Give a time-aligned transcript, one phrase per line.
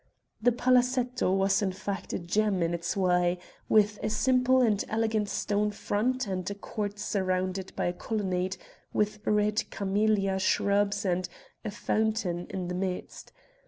[0.41, 3.37] The palazetto was in fact a gem in its way,
[3.69, 8.57] with a simple and elegant stone front and a court surrounded by a colonnade
[8.93, 11.29] with red camellia shrubs and
[11.63, 13.31] a fountain in the midst.